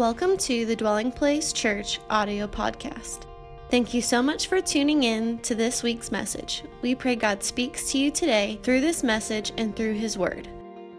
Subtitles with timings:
[0.00, 3.26] Welcome to the Dwelling Place Church audio podcast.
[3.70, 6.62] Thank you so much for tuning in to this week's message.
[6.80, 10.48] We pray God speaks to you today through this message and through His Word.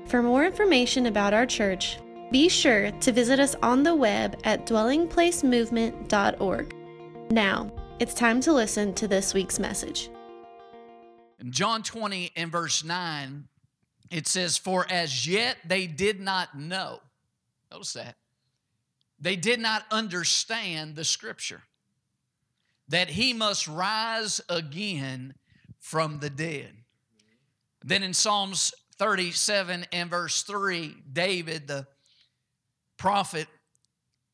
[0.05, 1.97] For more information about our church,
[2.29, 6.75] be sure to visit us on the web at dwellingplacemovement.org.
[7.31, 10.11] Now, it's time to listen to this week's message.
[11.39, 13.47] In John 20 and verse 9,
[14.11, 16.99] it says, For as yet they did not know.
[17.71, 18.15] Notice that.
[19.21, 21.61] They did not understand the scripture
[22.87, 25.35] that he must rise again
[25.79, 26.73] from the dead.
[27.85, 31.87] Then in Psalms 37 and verse 3, David, the
[32.97, 33.47] prophet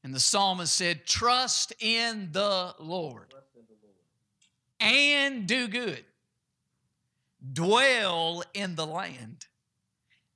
[0.03, 3.33] and the psalmist said, Trust in the Lord
[4.79, 6.05] and do good,
[7.53, 9.47] dwell in the land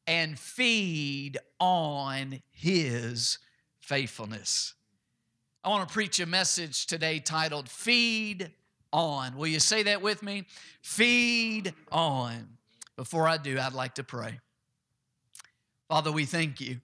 [0.07, 3.37] and feed on his
[3.91, 4.73] faithfulness.
[5.65, 8.49] I want to preach a message today titled Feed
[8.93, 9.35] On.
[9.35, 10.45] Will you say that with me?
[10.81, 12.48] Feed on.
[12.95, 14.39] Before I do, I'd like to pray.
[15.89, 16.79] Father, we thank you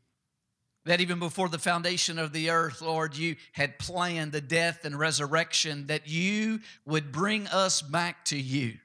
[0.83, 4.99] that even before the foundation of the earth, Lord, you had planned the death and
[4.99, 8.79] resurrection, that you would bring us back to you.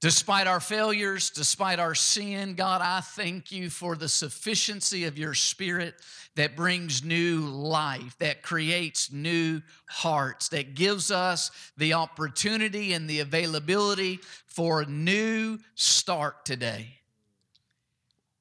[0.00, 5.34] Despite our failures, despite our sin, God, I thank you for the sufficiency of your
[5.34, 5.94] spirit
[6.36, 13.18] that brings new life, that creates new hearts, that gives us the opportunity and the
[13.18, 17.00] availability for a new start today.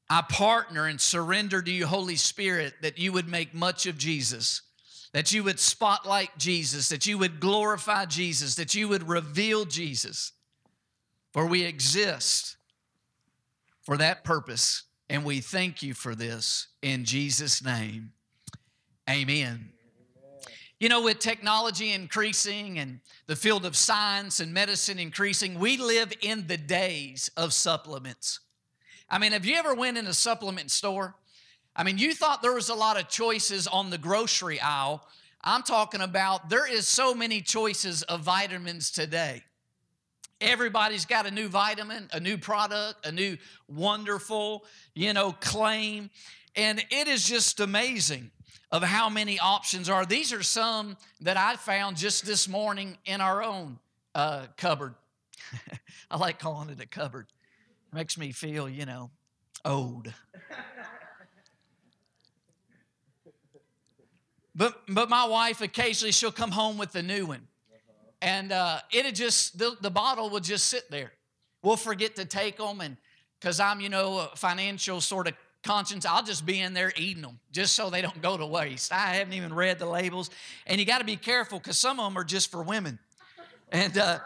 [0.07, 4.61] I partner and surrender to you, Holy Spirit, that you would make much of Jesus,
[5.11, 10.33] that you would spotlight Jesus, that you would glorify Jesus, that you would reveal Jesus.
[11.37, 12.57] For we exist
[13.83, 18.13] for that purpose, and we thank you for this in Jesus' name.
[19.07, 19.69] Amen.
[20.79, 26.11] You know, with technology increasing and the field of science and medicine increasing, we live
[26.21, 28.39] in the days of supplements.
[29.07, 31.17] I mean, have you ever went in a supplement store?
[31.75, 35.07] I mean, you thought there was a lot of choices on the grocery aisle.
[35.43, 39.43] I'm talking about there is so many choices of vitamins today.
[40.39, 43.37] Everybody's got a new vitamin, a new product, a new
[43.67, 46.09] wonderful, you know, claim.
[46.55, 48.31] And it is just amazing
[48.71, 50.05] of how many options are.
[50.05, 53.79] These are some that I found just this morning in our own
[54.13, 54.93] uh, cupboard.
[56.11, 57.27] I like calling it a cupboard.
[57.93, 59.09] Makes me feel, you know,
[59.65, 60.13] old.
[64.57, 67.47] But, but my wife occasionally she'll come home with a new one.
[68.21, 71.11] And uh, it'd just, the, the bottle would just sit there.
[71.61, 72.81] We'll forget to take them.
[72.81, 72.97] And
[73.39, 75.33] because I'm, you know, a financial sort of
[75.63, 78.91] conscience, I'll just be in there eating them just so they don't go to waste.
[78.91, 80.29] I haven't even read the labels.
[80.65, 82.99] And you got to be careful because some of them are just for women.
[83.71, 84.19] And uh,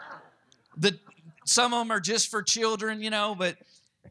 [0.76, 0.98] the,
[1.44, 3.56] some of them are just for children, you know, but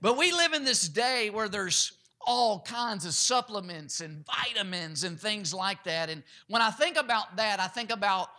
[0.02, 1.94] but we live in this day where there's
[2.26, 6.10] all kinds of supplements and vitamins and things like that.
[6.10, 8.30] And when I think about that, I think about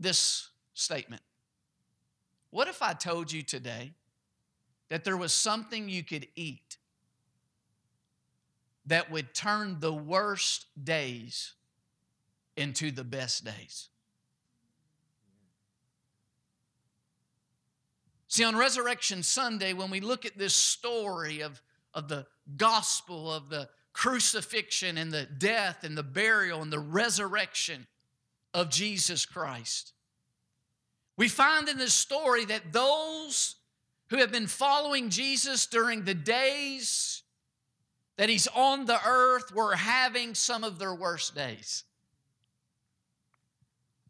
[0.00, 1.22] this statement.
[2.50, 3.92] What if I told you today
[4.88, 6.78] that there was something you could eat
[8.86, 11.54] that would turn the worst days
[12.56, 13.88] into the best days?
[18.28, 21.62] See, on Resurrection Sunday, when we look at this story of,
[21.94, 22.26] of the
[22.56, 27.86] gospel of the crucifixion and the death and the burial and the resurrection
[28.54, 29.92] of Jesus Christ,
[31.16, 33.56] we find in this story that those
[34.10, 37.22] who have been following Jesus during the days
[38.16, 41.84] that he's on the earth were having some of their worst days.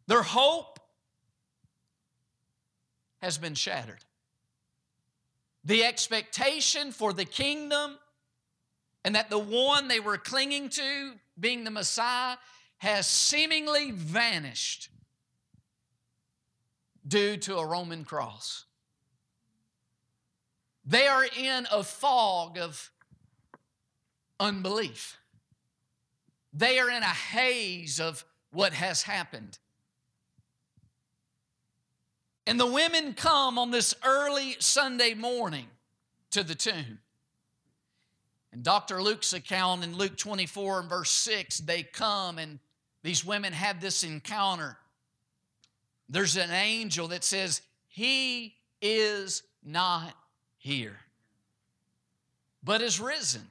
[0.07, 0.81] Their hope
[3.19, 4.05] has been shattered.
[5.65, 7.99] The expectation for the kingdom
[9.05, 12.37] and that the one they were clinging to, being the Messiah,
[12.79, 14.91] has seemingly vanished
[17.07, 18.65] due to a Roman cross.
[20.85, 22.91] They are in a fog of
[24.41, 25.19] unbelief.
[26.53, 29.59] They are in a haze of what has happened.
[32.47, 35.67] And the women come on this early Sunday morning
[36.31, 37.01] to the tomb.
[38.53, 39.03] In Dr.
[39.03, 42.59] Luke's account in Luke 24 and verse 6, they come and
[43.03, 44.77] these women have this encounter.
[46.09, 50.15] There's an angel that says, He is not
[50.57, 50.99] here,
[52.63, 53.47] but is risen.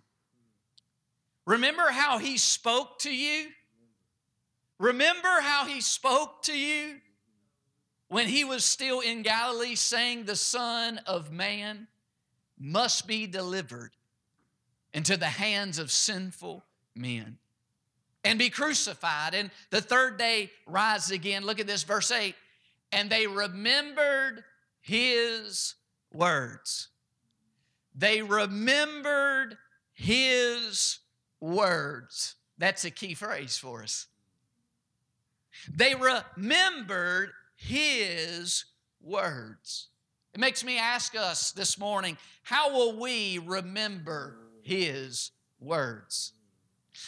[1.46, 3.48] Remember how he spoke to you?
[4.80, 6.98] Remember how he spoke to you
[8.10, 11.88] when he was still in Galilee, saying, The Son of Man
[12.60, 13.92] must be delivered
[14.94, 16.66] into the hands of sinful
[16.96, 17.38] men
[18.27, 21.45] and be crucified, and the third day rise again.
[21.45, 22.35] Look at this, verse 8.
[22.91, 24.44] And they remembered
[24.81, 25.75] his
[26.13, 26.89] words.
[27.95, 29.57] They remembered
[29.94, 31.00] his
[31.39, 32.35] words.
[32.57, 34.07] That's a key phrase for us.
[35.74, 38.65] They remembered his
[39.01, 39.88] words.
[40.33, 46.33] It makes me ask us this morning how will we remember his words?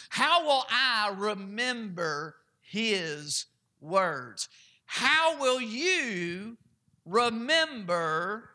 [0.08, 3.46] How will I remember his
[3.80, 4.48] words?
[4.86, 6.56] How will you
[7.04, 8.50] remember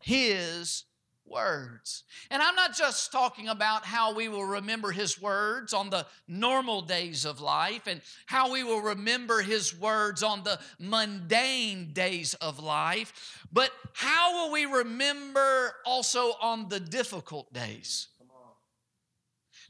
[0.00, 0.84] his
[1.30, 2.04] words.
[2.30, 6.82] And I'm not just talking about how we will remember His words on the normal
[6.82, 12.58] days of life and how we will remember His words on the mundane days of
[12.58, 18.08] life, but how will we remember also on the difficult days?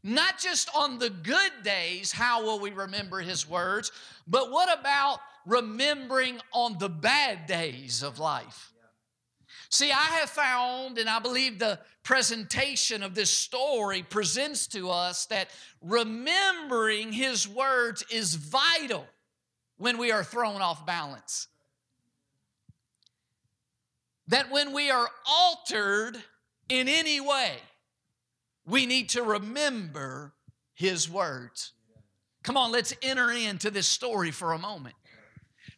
[0.02, 3.92] Not just on the good days, how will we remember His words,
[4.26, 8.72] but what about remembering on the bad days of life?
[9.70, 15.26] See, I have found, and I believe the presentation of this story presents to us
[15.26, 15.50] that
[15.82, 19.06] remembering his words is vital
[19.76, 21.48] when we are thrown off balance.
[24.28, 26.16] That when we are altered
[26.70, 27.56] in any way,
[28.68, 30.34] we need to remember
[30.74, 31.72] his words.
[32.42, 34.94] Come on, let's enter into this story for a moment.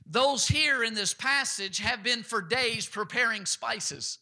[0.06, 4.18] Those here in this passage have been for days preparing spices.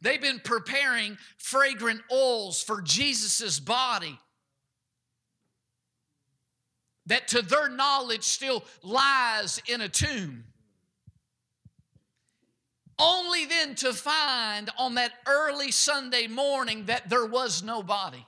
[0.00, 4.18] They've been preparing fragrant oils for Jesus' body
[7.06, 10.44] that to their knowledge still lies in a tomb.
[12.98, 18.24] Only then to find on that early Sunday morning that there was nobody.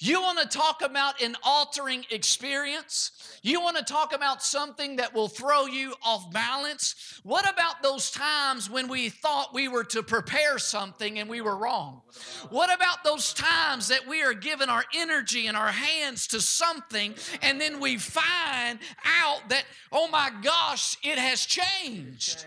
[0.00, 3.10] You want to talk about an altering experience?
[3.42, 7.20] You want to talk about something that will throw you off balance?
[7.24, 11.56] What about those times when we thought we were to prepare something and we were
[11.56, 12.02] wrong?
[12.50, 17.14] What about those times that we are giving our energy and our hands to something
[17.42, 22.46] and then we find out that, oh my gosh, it has changed?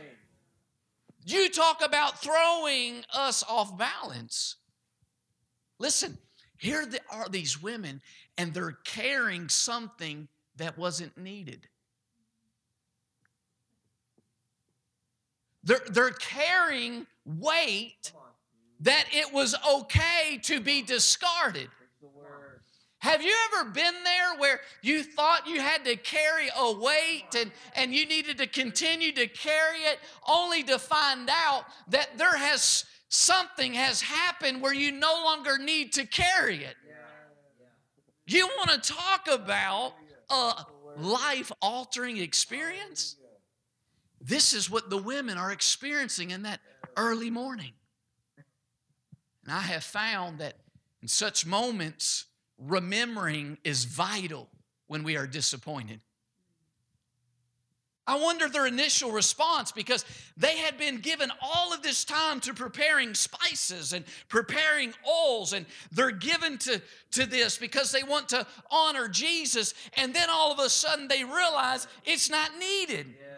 [1.26, 4.56] You talk about throwing us off balance.
[5.80, 6.18] Listen,
[6.58, 8.02] here are these women,
[8.38, 10.28] and they're carrying something
[10.58, 11.68] that wasn't needed.
[15.64, 18.14] They're, they're carrying weight
[18.82, 21.70] that it was okay to be discarded.
[23.02, 27.52] Have you ever been there where you thought you had to carry a weight and,
[27.76, 29.98] and you needed to continue to carry it
[30.30, 35.94] only to find out that there has something has happened where you no longer need
[35.94, 36.76] to carry it.
[38.28, 39.94] You want to talk about
[40.30, 40.64] a
[40.96, 43.16] life altering experience?
[44.22, 46.60] This is what the women are experiencing in that
[46.96, 47.72] early morning.
[49.44, 50.58] And I have found that
[51.02, 52.26] in such moments,
[52.62, 54.48] remembering is vital
[54.88, 56.02] when we are disappointed.
[58.08, 60.04] I wonder their initial response because
[60.36, 65.66] they had been given all of this time to preparing spices and preparing oils, and
[65.92, 69.74] they're given to, to this because they want to honor Jesus.
[69.94, 73.08] And then all of a sudden they realize it's not needed.
[73.08, 73.38] Yeah.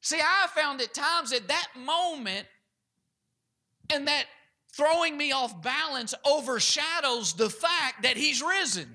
[0.00, 2.46] See, I found at times at that moment,
[3.90, 4.26] and that
[4.76, 8.94] throwing me off balance overshadows the fact that He's risen.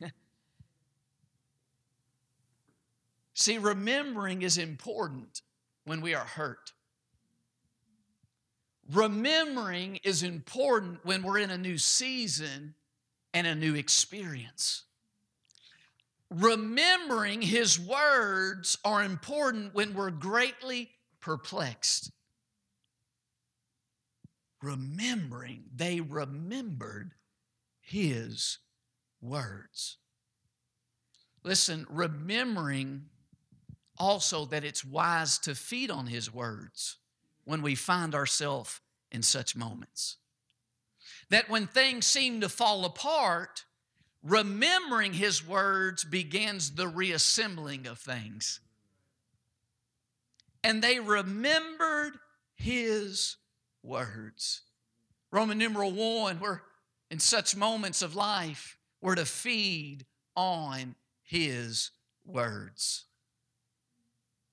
[3.34, 5.42] See, remembering is important
[5.84, 6.72] when we are hurt.
[8.92, 12.74] Remembering is important when we're in a new season
[13.32, 14.84] and a new experience.
[16.30, 22.10] Remembering His words are important when we're greatly perplexed.
[24.64, 27.12] Remembering, they remembered
[27.82, 28.58] His
[29.20, 29.98] words.
[31.42, 33.04] Listen, remembering
[33.98, 36.96] also that it's wise to feed on His words
[37.44, 38.80] when we find ourselves
[39.12, 40.16] in such moments.
[41.28, 43.66] That when things seem to fall apart,
[44.22, 48.60] remembering His words begins the reassembling of things.
[50.62, 52.14] And they remembered
[52.54, 53.36] His
[53.84, 54.62] words.
[55.30, 56.60] Roman numeral one, we're
[57.10, 61.90] in such moments of life, we're to feed on His
[62.24, 63.04] words.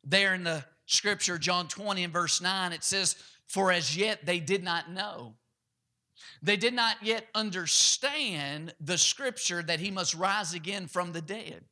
[0.03, 3.15] There in the scripture, John 20 and verse 9, it says,
[3.47, 5.35] For as yet they did not know.
[6.41, 11.63] They did not yet understand the scripture that he must rise again from the dead.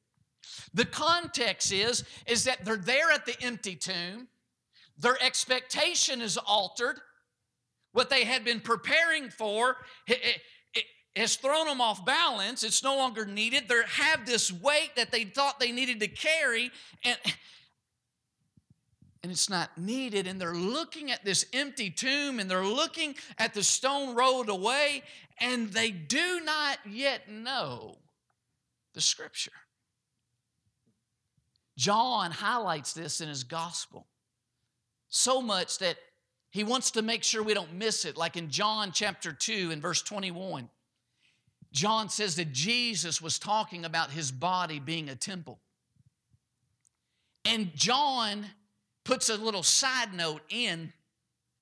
[0.73, 4.27] The context is, is that they're there at the empty tomb.
[4.97, 6.99] Their expectation is altered.
[7.91, 9.77] What they had been preparing for
[11.15, 12.63] has thrown them off balance.
[12.63, 13.67] It's no longer needed.
[13.67, 16.71] They have this weight that they thought they needed to carry,
[17.03, 17.17] and,
[19.23, 20.27] and it's not needed.
[20.27, 25.03] And they're looking at this empty tomb and they're looking at the stone rolled away,
[25.39, 27.97] and they do not yet know
[28.93, 29.51] the scripture.
[31.75, 34.05] John highlights this in his gospel
[35.09, 35.97] so much that
[36.51, 38.17] he wants to make sure we don't miss it.
[38.17, 40.69] Like in John chapter 2 and verse 21,
[41.71, 45.59] John says that Jesus was talking about his body being a temple.
[47.45, 48.45] And John
[49.03, 50.91] puts a little side note in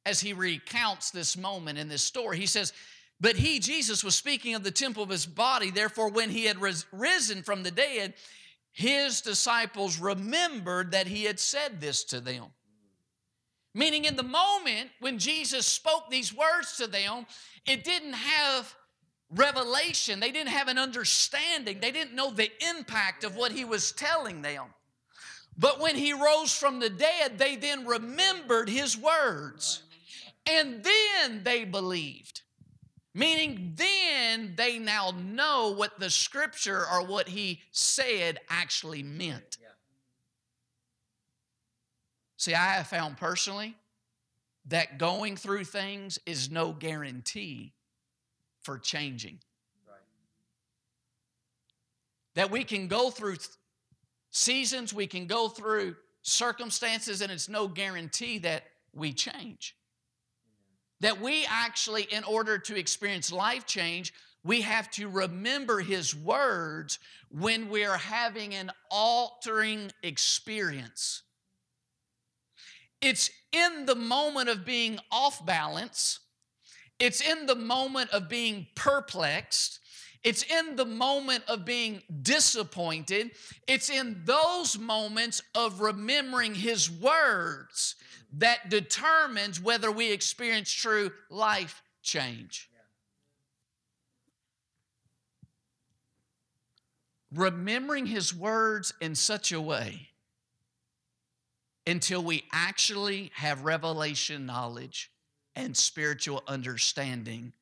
[0.06, 2.38] as he recounts this moment in this story.
[2.38, 2.72] He says,
[3.20, 5.70] But he, Jesus, was speaking of the temple of his body.
[5.70, 6.58] Therefore, when he had
[6.91, 8.13] risen from the dead,
[8.72, 12.46] his disciples remembered that he had said this to them.
[13.78, 17.28] Meaning, in the moment when Jesus spoke these words to them,
[17.68, 18.76] it didn't have
[19.30, 23.92] revelation, they didn't have an understanding, they didn't know the impact of what he was
[23.92, 24.64] telling them.
[25.60, 29.84] But when he rose from the dead, they then remembered his words.
[30.48, 32.42] And then they believed.
[33.14, 39.60] Meaning, then they now know what the scripture or what he said actually meant.
[42.38, 43.75] See, I have found personally
[44.67, 47.74] that going through things is no guarantee
[48.62, 49.39] for changing.
[52.36, 53.38] That we can go through
[54.29, 59.75] seasons, we can go through circumstances, and it's no guarantee that we change.
[61.00, 64.13] That we actually, in order to experience life change,
[64.44, 67.00] we have to remember His words
[67.32, 71.24] when we are having an altering experience.
[73.01, 76.20] It's in the moment of being off balance,
[77.00, 79.80] it's in the moment of being perplexed,
[80.24, 83.32] it's in the moment of being disappointed.
[83.68, 87.96] It's in those moments of remembering His words
[88.34, 92.70] that determines whether we experience true life change.
[97.34, 100.10] Remembering His words in such a way
[101.88, 105.10] until we actually have revelation knowledge
[105.56, 107.53] and spiritual understanding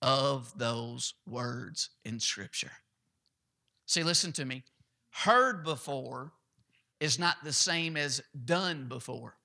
[0.00, 2.70] of those words in Scripture.
[3.86, 4.62] See, listen to me.
[5.10, 6.32] Heard before
[7.00, 9.36] is not the same as done before.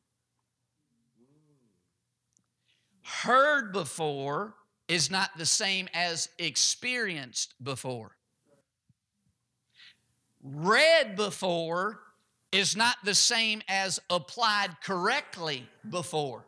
[3.02, 4.54] Heard before
[4.88, 8.16] is not the same as experienced before.
[10.44, 12.02] Read before
[12.52, 16.46] is not the same as applied correctly before.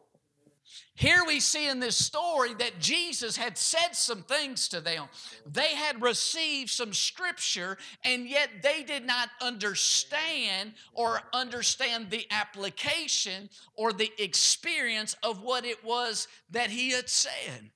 [0.96, 5.06] Here we see in this story that Jesus had said some things to them.
[5.46, 13.50] They had received some scripture, and yet they did not understand or understand the application
[13.76, 17.72] or the experience of what it was that he had said.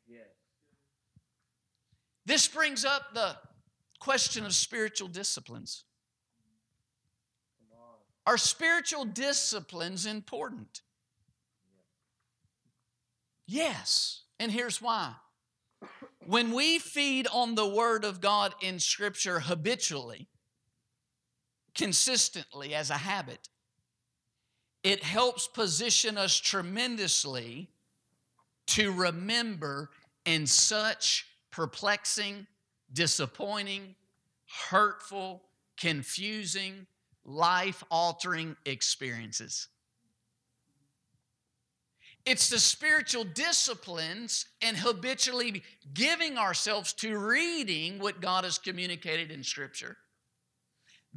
[2.25, 3.37] This brings up the
[3.99, 5.85] question of spiritual disciplines.
[8.27, 10.81] Are spiritual disciplines important?
[13.47, 14.23] Yes.
[14.37, 15.13] And here's why.
[16.25, 20.27] When we feed on the Word of God in Scripture habitually,
[21.73, 23.47] consistently as a habit,
[24.83, 27.69] it helps position us tremendously
[28.67, 29.89] to remember
[30.25, 32.45] in such perplexing,
[32.91, 33.95] disappointing,
[34.69, 35.43] hurtful,
[35.77, 36.87] confusing,
[37.27, 39.67] life altering experiences.
[42.25, 49.43] It's the spiritual disciplines and habitually giving ourselves to reading what God has communicated in
[49.43, 49.97] Scripture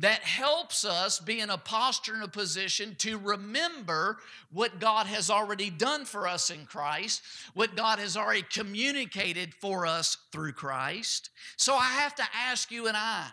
[0.00, 4.19] that helps us be in a posture and a position to remember
[4.50, 7.23] what God has already done for us in Christ,
[7.55, 11.31] what God has already communicated for us through Christ.
[11.57, 13.26] So I have to ask you and I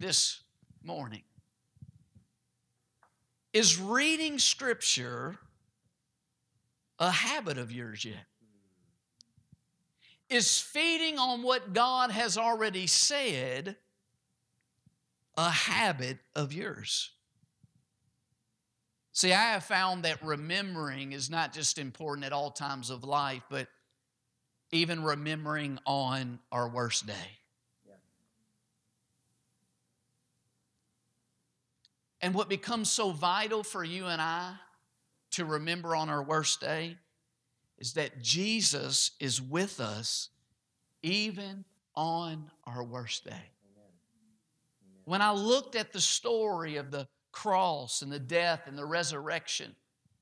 [0.00, 0.40] this
[0.82, 1.22] morning
[3.52, 5.38] is reading Scripture
[6.98, 8.26] a habit of yours yet?
[10.32, 13.76] is feeding on what God has already said
[15.36, 17.10] a habit of yours?
[19.12, 23.42] See, I have found that remembering is not just important at all times of life,
[23.50, 23.68] but
[24.70, 27.41] even remembering on our worst day.
[32.22, 34.54] And what becomes so vital for you and I
[35.32, 36.96] to remember on our worst day
[37.78, 40.28] is that Jesus is with us
[41.02, 41.64] even
[41.96, 43.50] on our worst day.
[45.04, 49.74] When I looked at the story of the cross and the death and the resurrection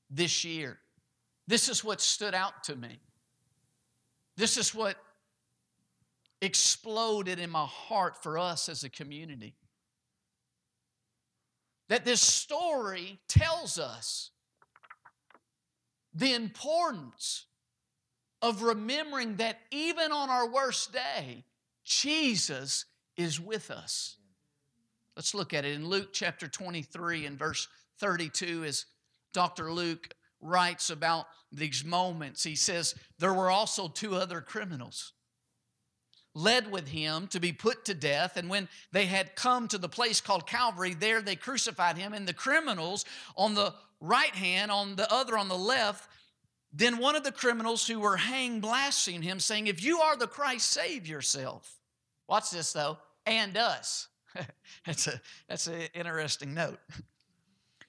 [0.09, 0.79] this year,
[1.47, 2.99] this is what stood out to me.
[4.37, 4.97] This is what
[6.41, 9.55] exploded in my heart for us as a community.
[11.91, 14.31] That this story tells us
[16.15, 17.47] the importance
[18.41, 21.45] of remembering that even on our worst day,
[21.85, 22.85] Jesus
[23.17, 24.17] is with us.
[25.17, 27.67] Let's look at it in Luke chapter 23 and verse
[27.99, 28.87] 32 as
[29.35, 29.73] Dr.
[29.73, 32.45] Luke writes about these moments.
[32.45, 35.13] He says, There were also two other criminals
[36.41, 38.37] led with him to be put to death.
[38.37, 42.27] And when they had come to the place called Calvary, there they crucified him, and
[42.27, 43.05] the criminals
[43.37, 46.09] on the right hand, on the other on the left.
[46.73, 50.27] Then one of the criminals who were hanged blasphemed him, saying, If you are the
[50.27, 51.81] Christ, save yourself.
[52.29, 54.09] Watch this though, and us.
[54.87, 56.79] that's a that's an interesting note.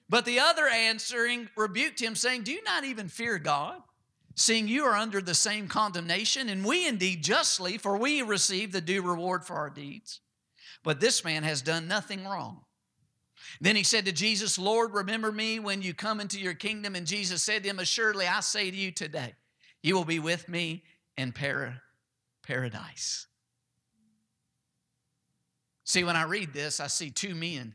[0.08, 3.80] But the other answering rebuked him, saying, Do you not even fear God?
[4.34, 8.80] Seeing you are under the same condemnation, and we indeed justly, for we receive the
[8.80, 10.20] due reward for our deeds.
[10.82, 12.62] But this man has done nothing wrong.
[13.60, 16.94] Then he said to Jesus, Lord, remember me when you come into your kingdom.
[16.94, 19.34] And Jesus said to him, Assuredly, I say to you today,
[19.82, 20.84] you will be with me
[21.16, 21.82] in para-
[22.42, 23.26] paradise.
[25.84, 27.74] See, when I read this, I see two men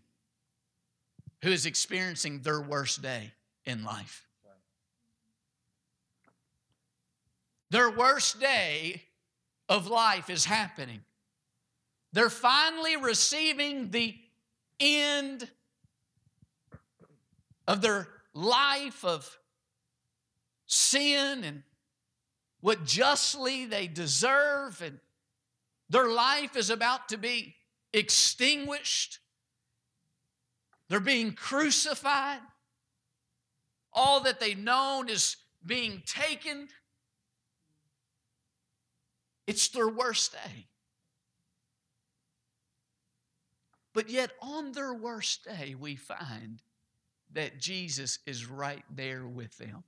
[1.43, 3.33] who is experiencing their worst day
[3.65, 4.26] in life.
[7.69, 9.03] Their worst day
[9.67, 11.01] of life is happening.
[12.13, 14.15] They're finally receiving the
[14.79, 15.49] end
[17.67, 19.37] of their life of
[20.67, 21.63] sin and
[22.61, 24.99] what justly they deserve, and
[25.89, 27.55] their life is about to be
[27.93, 29.19] extinguished.
[30.89, 32.39] They're being crucified.
[33.93, 36.69] All that they've known is being taken.
[39.47, 40.67] It's their worst day.
[43.93, 46.61] But yet, on their worst day, we find
[47.33, 49.83] that Jesus is right there with them.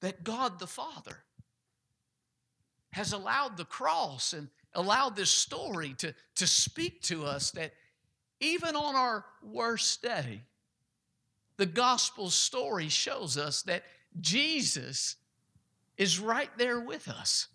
[0.00, 1.18] That God the Father
[2.92, 7.72] has allowed the cross and allowed this story to, to speak to us that
[8.40, 10.42] even on our worst day,
[11.56, 13.84] the gospel story shows us that
[14.20, 15.16] Jesus
[16.02, 17.46] is right there with us.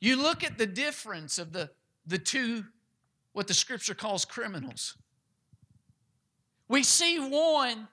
[0.00, 1.68] You look at the difference of the,
[2.06, 2.64] the two,
[3.34, 4.96] what the scripture calls criminals.
[6.66, 7.88] We see one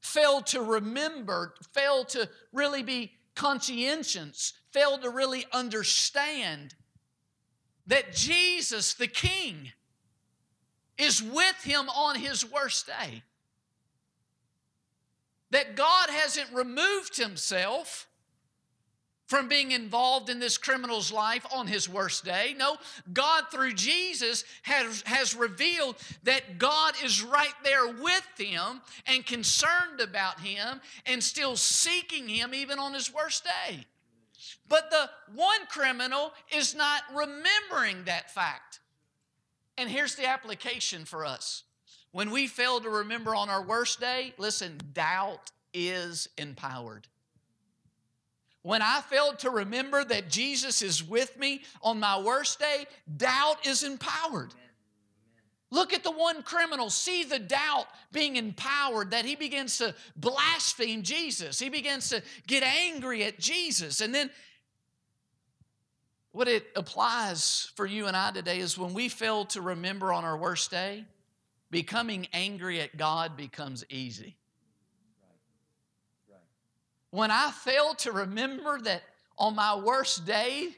[0.00, 6.74] fail to remember, fail to really be conscientious, fail to really understand
[7.86, 9.70] that Jesus, the King,
[10.98, 13.22] is with him on his worst day
[15.50, 18.08] that God hasn't removed himself
[19.26, 22.54] from being involved in this criminal's life on his worst day.
[22.58, 22.76] No,
[23.12, 30.00] God, through Jesus, has, has revealed that God is right there with him and concerned
[30.00, 33.86] about him and still seeking him even on his worst day.
[34.68, 38.80] But the one criminal is not remembering that fact.
[39.76, 41.64] And here's the application for us
[42.14, 47.08] when we fail to remember on our worst day, listen, doubt is empowered.
[48.62, 53.66] When I failed to remember that Jesus is with me on my worst day, doubt
[53.66, 54.54] is empowered.
[55.72, 56.88] Look at the one criminal.
[56.88, 61.58] See the doubt being empowered that he begins to blaspheme Jesus.
[61.58, 64.00] He begins to get angry at Jesus.
[64.00, 64.30] And then
[66.30, 70.24] what it applies for you and I today is when we fail to remember on
[70.24, 71.06] our worst day,
[71.74, 74.36] becoming angry at God becomes easy.
[77.10, 79.02] When I fail to remember that
[79.36, 80.68] on my worst day,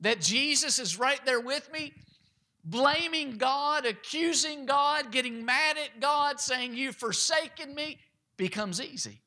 [0.00, 1.92] that Jesus is right there with me,
[2.64, 7.98] blaming God, accusing God, getting mad at God, saying, You've forsaken me,
[8.36, 9.20] becomes easy.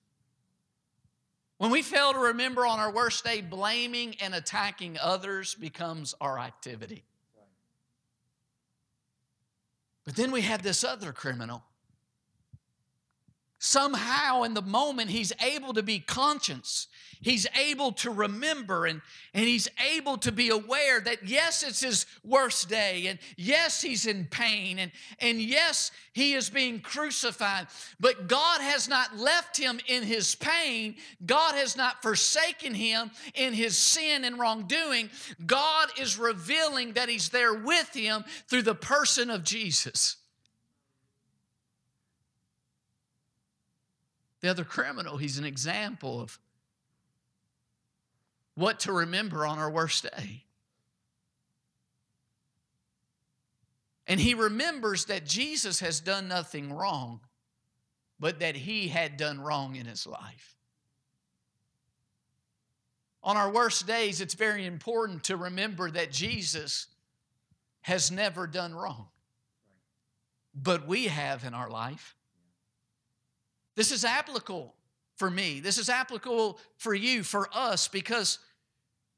[1.60, 6.38] When we fail to remember on our worst day, blaming and attacking others becomes our
[6.38, 7.06] activity.
[10.06, 11.64] But then we had this other criminal.
[13.66, 16.90] Somehow, in the moment, he's able to be conscious
[17.24, 19.02] He's able to remember and,
[19.34, 24.06] and he's able to be aware that yes, it's his worst day, and yes, he's
[24.06, 27.68] in pain, and, and yes, he is being crucified.
[27.98, 30.96] But God has not left him in his pain.
[31.26, 35.10] God has not forsaken him in his sin and wrongdoing.
[35.46, 40.18] God is revealing that he's there with him through the person of Jesus.
[44.44, 46.38] The other criminal, he's an example of
[48.56, 50.44] what to remember on our worst day.
[54.06, 57.22] And he remembers that Jesus has done nothing wrong,
[58.20, 60.58] but that he had done wrong in his life.
[63.24, 66.88] On our worst days, it's very important to remember that Jesus
[67.80, 69.08] has never done wrong,
[70.54, 72.18] but we have in our life.
[73.76, 74.76] This is applicable
[75.16, 75.60] for me.
[75.60, 78.40] This is applicable for you, for us, because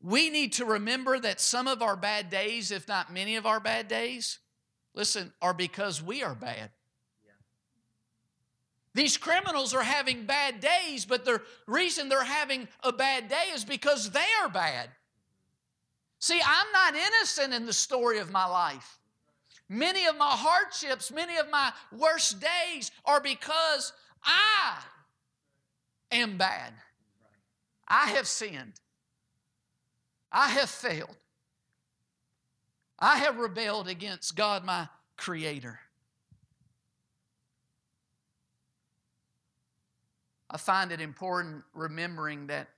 [0.02, 3.60] we need to remember that some of our bad days, if not many of our
[3.60, 4.40] bad days,
[4.94, 6.70] listen, are because we are bad.
[8.94, 13.66] These criminals are having bad days, but the reason they're having a bad day is
[13.66, 14.90] because they are bad.
[16.20, 19.00] See, I'm not innocent in the story of my life.
[19.68, 23.92] Many of my hardships, many of my worst days are because
[24.26, 24.80] I
[26.12, 26.74] am bad.
[27.88, 28.74] I have sinned.
[30.32, 31.16] I have failed.
[33.00, 35.80] I have rebelled against God, my Creator.
[40.50, 42.70] I find it important remembering that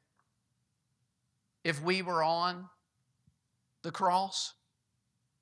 [1.64, 2.70] if we were on
[3.84, 4.54] the cross,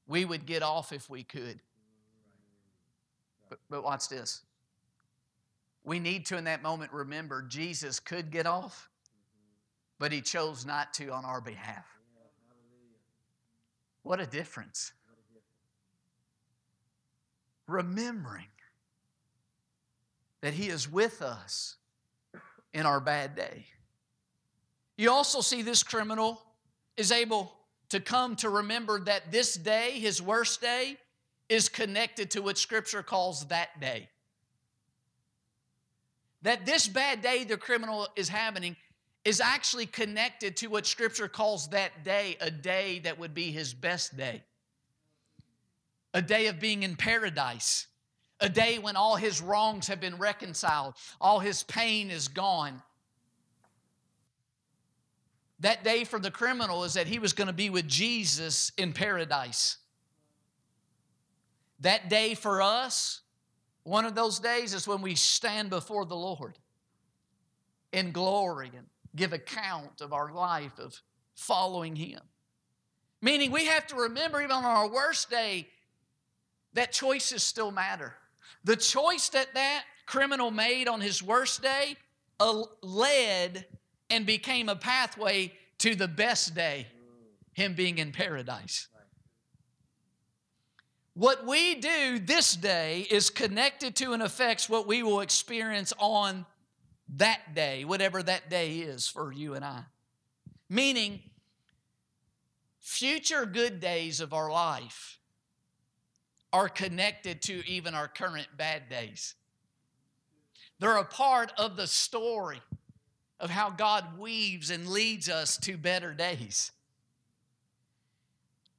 [0.07, 1.59] we would get off if we could.
[3.49, 4.41] But, but watch this
[5.85, 8.89] we need to, in that moment, remember Jesus could get off,
[9.99, 11.85] but he chose not to on our behalf.
[14.01, 14.91] What a difference.
[17.67, 18.47] Remembering
[20.41, 21.75] that he is with us
[22.73, 23.65] in our bad day.
[24.97, 26.41] You also see this criminal
[26.97, 27.53] is able
[27.89, 30.97] to come to remember that this day, his worst day,
[31.47, 34.09] is connected to what Scripture calls that day
[36.45, 38.75] that this bad day the criminal is having
[39.23, 43.73] is actually connected to what Scripture calls that day a day that would be his
[43.73, 44.43] best day.
[46.13, 47.87] A day of being in paradise.
[48.39, 52.83] A day when all his wrongs have been reconciled, all his pain is gone.
[55.61, 58.93] That day for the criminal is that he was going to be with Jesus in
[58.93, 59.77] paradise.
[61.79, 63.21] That day for us
[63.85, 66.57] one of those days is when we stand before the Lord
[67.93, 70.99] in glory and give account of our life of
[71.35, 72.19] following Him.
[73.21, 75.67] Meaning, we have to remember, even on our worst day,
[76.73, 78.13] that choices still matter.
[78.63, 81.95] The choice that that criminal made on his worst day
[82.39, 83.65] uh, led
[84.09, 86.87] and became a pathway to the best day,
[87.53, 88.87] him being in paradise.
[91.15, 96.45] What we do this day is connected to and affects what we will experience on
[97.15, 99.83] that day, whatever that day is for you and I.
[100.69, 101.21] Meaning,
[102.81, 105.19] future good days of our life
[106.51, 109.35] are connected to even our current bad days.
[110.79, 112.61] They're a part of the story
[113.39, 116.71] of how God weaves and leads us to better days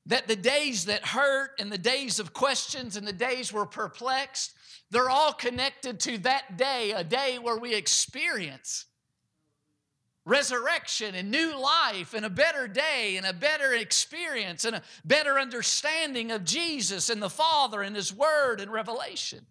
[0.07, 4.55] that the days that hurt and the days of questions and the days we're perplexed,
[4.91, 8.87] they're all connected to that day, a day where we experience
[10.25, 15.39] resurrection and new life and a better day and a better experience and a better
[15.39, 19.47] understanding of Jesus and the Father and His Word and revelation.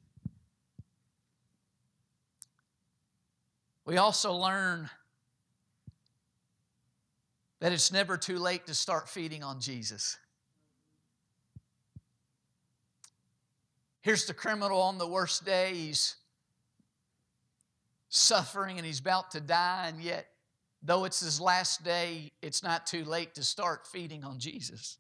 [3.86, 4.90] We also learn
[7.60, 10.18] that it's never too late to start feeding on Jesus.
[14.06, 15.74] Here's the criminal on the worst day.
[15.74, 16.14] He's
[18.10, 20.28] suffering and he's about to die, and yet,
[20.84, 24.98] though it's his last day, it's not too late to start feeding on Jesus.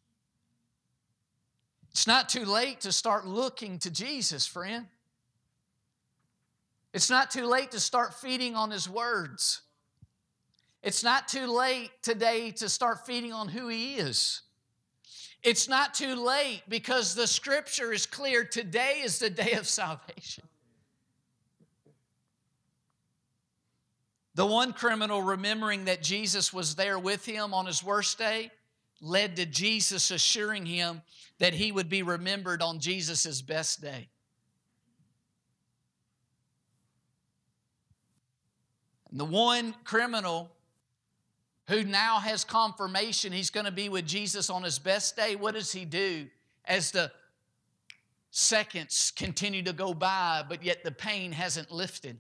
[1.91, 4.87] It's not too late to start looking to Jesus, friend.
[6.91, 9.61] It's not too late to start feeding on his words.
[10.81, 14.41] It's not too late today to start feeding on who He is.
[15.45, 18.43] It's not too late because the scripture is clear.
[18.43, 20.43] Today is the day of salvation.
[24.33, 28.49] The one criminal remembering that Jesus was there with him on his worst day
[29.01, 31.03] led to Jesus assuring him
[31.37, 34.09] that he would be remembered on Jesus' best day.
[39.11, 40.54] And the one criminal
[41.67, 45.55] who now has confirmation he's going to be with Jesus on his best day, what
[45.55, 46.27] does he do
[46.65, 47.11] as the
[48.31, 52.19] seconds continue to go by, but yet the pain hasn't lifted?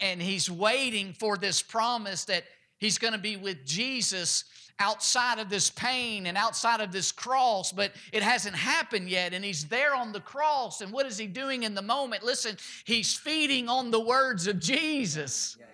[0.00, 2.44] And, he's waiting for this promise that
[2.78, 4.44] he's going to be with Jesus
[4.78, 9.34] outside of this pain and outside of this cross, but it hasn't happened yet.
[9.34, 10.80] And he's there on the cross.
[10.80, 12.22] And what is he doing in the moment?
[12.22, 15.58] Listen, he's feeding on the words of Jesus.
[15.60, 15.66] Yeah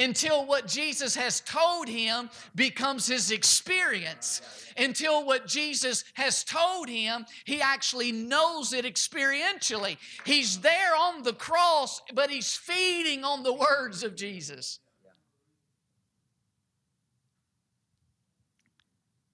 [0.00, 4.40] until what Jesus has told him becomes his experience.
[4.76, 9.98] Until what Jesus has told him, he actually knows it experientially.
[10.24, 14.78] He's there on the cross, but he's feeding on the words of Jesus.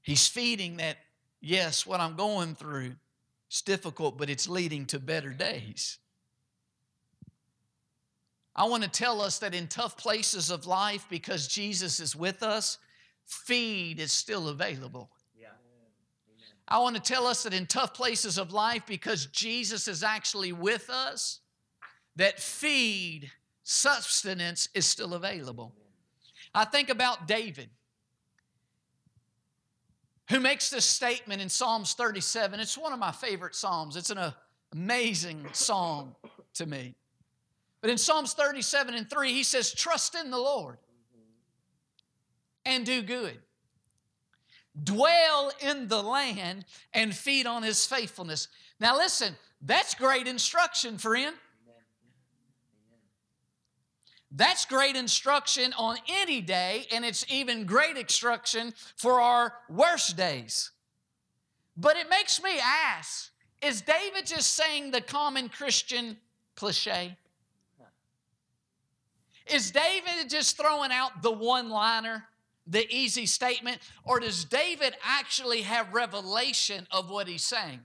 [0.03, 0.99] He's feeding that,
[1.41, 2.93] yes, what I'm going through
[3.51, 5.99] is difficult, but it's leading to better days.
[8.57, 12.43] I want to tell us that in tough places of life, because Jesus is with
[12.43, 12.79] us,
[13.27, 15.11] feed is still available.
[15.39, 15.49] Yeah.
[16.67, 20.53] I want to tell us that in tough places of life, because Jesus is actually
[20.53, 21.41] with us,
[22.17, 23.31] that feed,
[23.63, 25.75] sustenance is still available.
[26.55, 27.69] I think about David,
[30.31, 32.59] who makes this statement in Psalms 37.
[32.59, 34.33] It's one of my favorite Psalms, it's an
[34.73, 36.17] amazing song
[36.55, 36.95] to me.
[37.87, 40.79] But in Psalms 37 and 3, he says, Trust in the Lord
[42.65, 43.39] and do good.
[44.83, 48.49] Dwell in the land and feed on his faithfulness.
[48.81, 51.37] Now, listen, that's great instruction, friend.
[54.33, 60.73] That's great instruction on any day, and it's even great instruction for our worst days.
[61.77, 63.31] But it makes me ask
[63.63, 66.17] is David just saying the common Christian
[66.57, 67.17] cliche?
[69.53, 72.25] Is David just throwing out the one liner,
[72.67, 77.81] the easy statement, or does David actually have revelation of what he's saying?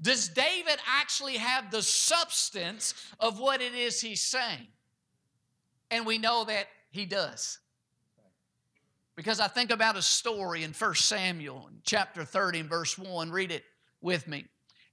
[0.00, 4.66] Does David actually have the substance of what it is he's saying?
[5.90, 7.58] And we know that he does.
[9.14, 13.30] Because I think about a story in 1 Samuel, chapter 30, and verse 1.
[13.30, 13.64] Read it
[14.02, 14.44] with me.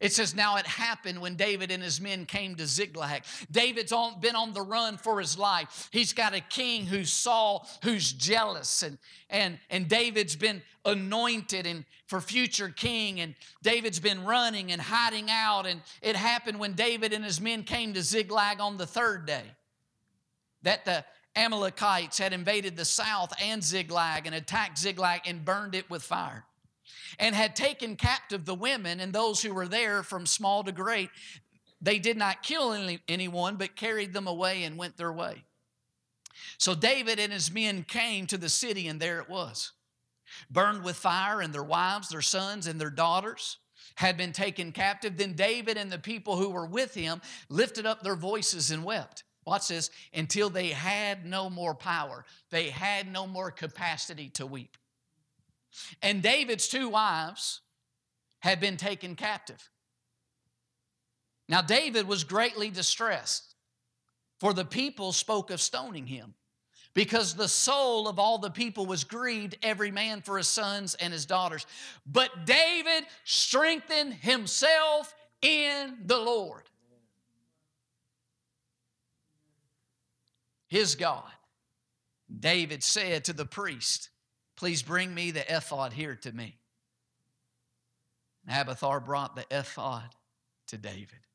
[0.03, 3.23] It says, Now it happened when David and his men came to Ziklag.
[3.49, 5.87] David's on, been on the run for his life.
[5.93, 8.97] He's got a king who's Saul, who's jealous, and,
[9.29, 15.29] and, and David's been anointed and for future king, and David's been running and hiding
[15.29, 15.65] out.
[15.65, 19.45] And it happened when David and his men came to Ziklag on the third day
[20.63, 21.05] that the
[21.37, 26.43] Amalekites had invaded the south and Ziklag and attacked Ziklag and burned it with fire
[27.19, 31.09] and had taken captive the women and those who were there from small to great.
[31.81, 35.43] They did not kill any, anyone, but carried them away and went their way.
[36.57, 39.71] So David and his men came to the city, and there it was
[40.49, 43.57] burned with fire, and their wives, their sons, and their daughters
[43.95, 45.17] had been taken captive.
[45.17, 49.23] Then David and the people who were with him lifted up their voices and wept.
[49.45, 54.77] Watch this until they had no more power, they had no more capacity to weep.
[56.01, 57.61] And David's two wives
[58.39, 59.69] had been taken captive.
[61.49, 63.55] Now, David was greatly distressed,
[64.39, 66.33] for the people spoke of stoning him,
[66.93, 71.11] because the soul of all the people was grieved, every man for his sons and
[71.11, 71.65] his daughters.
[72.05, 76.63] But David strengthened himself in the Lord,
[80.67, 81.31] his God.
[82.39, 84.09] David said to the priest,
[84.55, 86.57] Please bring me the ephod here to me.
[88.47, 90.15] And Abiathar brought the ephod
[90.67, 91.27] to David.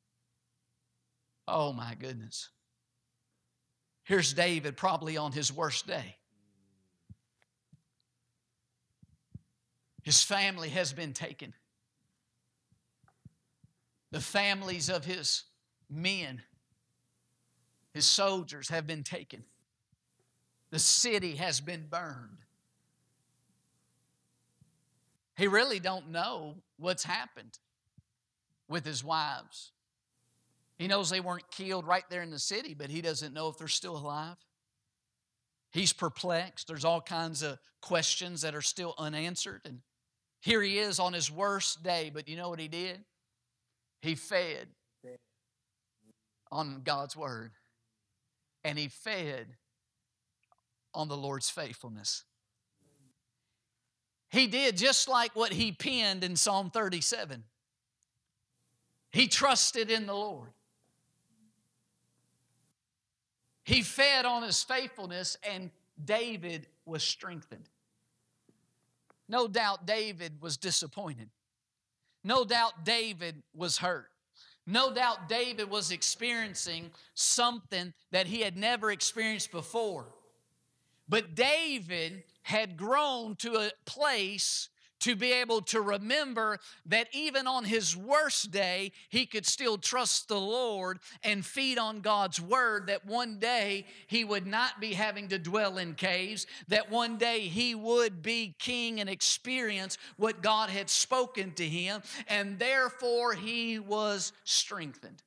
[1.47, 2.51] Oh my goodness.
[4.05, 6.17] Here's David probably on his worst day.
[10.03, 11.53] His family has been taken.
[14.11, 15.45] The families of his
[15.91, 16.41] men,
[17.93, 19.45] his soldiers, have been taken.
[20.71, 22.39] The city has been burned.
[25.39, 27.59] He really don't know what's happened
[28.69, 29.71] with his wives.
[30.79, 33.57] He knows they weren't killed right there in the city, but he doesn't know if
[33.57, 34.37] they're still alive.
[35.71, 36.67] He's perplexed.
[36.67, 39.61] There's all kinds of questions that are still unanswered.
[39.65, 39.79] And
[40.41, 43.05] here he is on his worst day, but you know what he did?
[44.03, 44.67] He fed
[46.51, 47.53] on God's word.
[48.65, 49.47] And he fed
[50.93, 52.25] on the Lord's faithfulness.
[54.31, 57.45] He did just like what he penned in Psalm 37.
[59.11, 60.51] He trusted in the Lord.
[63.65, 65.71] He fed on his faithfulness, and
[66.03, 67.69] David was strengthened.
[69.29, 71.29] No doubt David was disappointed.
[72.25, 74.11] No doubt David was hurt.
[74.67, 80.07] No doubt David was experiencing something that he had never experienced before.
[81.09, 84.69] But David had grown to a place
[85.01, 90.29] to be able to remember that even on his worst day, he could still trust
[90.29, 95.29] the Lord and feed on God's word, that one day he would not be having
[95.29, 100.69] to dwell in caves, that one day he would be king and experience what God
[100.69, 105.23] had spoken to him, and therefore he was strengthened.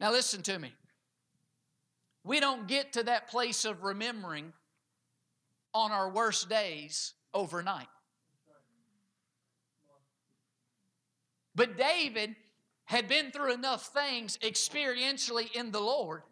[0.00, 0.72] Now, listen to me.
[2.24, 4.52] We don't get to that place of remembering
[5.72, 7.88] on our worst days overnight.
[11.54, 12.36] But David
[12.84, 16.22] had been through enough things experientially in the Lord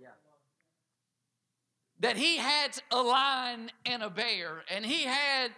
[2.00, 5.50] that he had a lion and a bear, and he had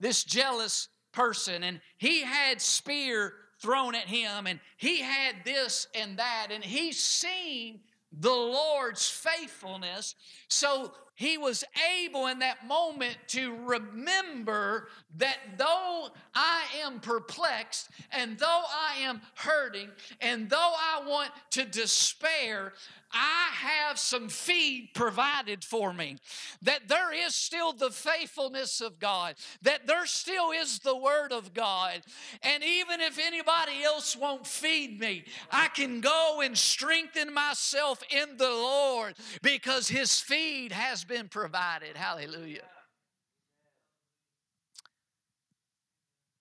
[0.00, 6.18] this jealous person, and he had spear thrown at him, and he had this and
[6.18, 7.80] that, and he's seen
[8.20, 10.14] the Lord's faithfulness.
[10.48, 11.62] So he was
[11.96, 19.20] able in that moment to remember that though I am perplexed and though I am
[19.36, 22.72] hurting and though I want to despair,
[23.14, 26.16] I have some feed provided for me.
[26.62, 31.54] That there is still the faithfulness of God, that there still is the Word of
[31.54, 32.02] God.
[32.42, 38.36] And even if anybody else won't feed me, I can go and strengthen myself in
[38.36, 41.96] the Lord because His feed has been provided.
[41.96, 42.62] Hallelujah.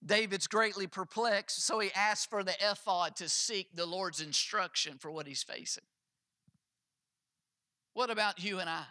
[0.06, 5.10] David's greatly perplexed, so he asks for the ephod to seek the Lord's instruction for
[5.12, 5.84] what he's facing.
[7.94, 8.84] What about you and I?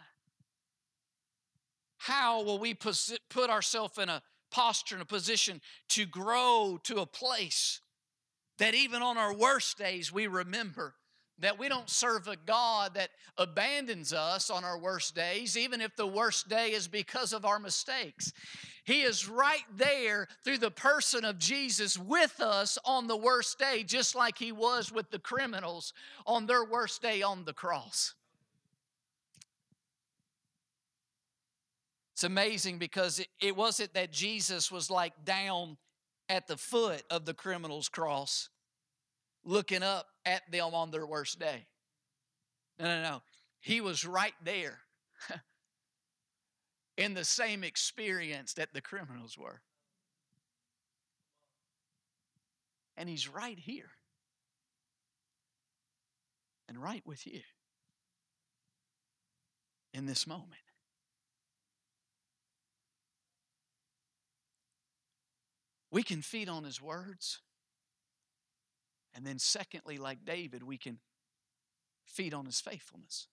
[1.97, 7.05] How will we put ourselves in a posture, in a position to grow to a
[7.05, 7.81] place
[8.59, 10.95] that even on our worst days we remember
[11.39, 15.95] that we don't serve a God that abandons us on our worst days, even if
[15.95, 18.31] the worst day is because of our mistakes.
[18.85, 23.83] He is right there through the person of Jesus with us on the worst day,
[23.83, 25.91] just like He was with the criminals
[26.27, 28.13] on their worst day on the cross.
[32.13, 35.77] It's amazing because it, it wasn't that Jesus was like down
[36.29, 38.49] at the foot of the criminal's cross
[39.43, 41.65] looking up at them on their worst day.
[42.79, 43.21] No, no, no.
[43.59, 44.79] He was right there
[46.97, 49.61] in the same experience that the criminals were.
[52.95, 53.89] And he's right here
[56.69, 57.41] and right with you
[59.93, 60.62] in this moment.
[65.93, 67.39] We can feed on his words.
[69.13, 70.97] And then, secondly, like David, we can
[72.07, 73.27] feed on his faithfulness.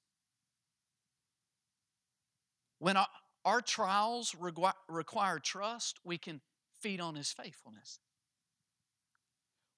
[2.78, 2.98] When
[3.46, 6.42] our, trials require trust, we can
[6.82, 7.98] feed on his faithfulness.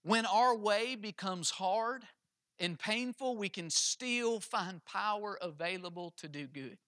[0.02, 2.02] When our way becomes hard
[2.58, 6.78] and painful, we can still find power available to do good.